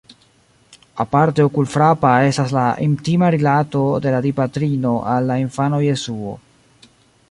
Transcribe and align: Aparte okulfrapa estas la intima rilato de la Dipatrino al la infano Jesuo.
Aparte 1.03 1.45
okulfrapa 1.49 2.13
estas 2.31 2.55
la 2.59 2.65
intima 2.87 3.31
rilato 3.37 3.85
de 4.07 4.17
la 4.17 4.25
Dipatrino 4.29 4.97
al 5.17 5.31
la 5.33 5.41
infano 5.47 5.87
Jesuo. 5.91 6.39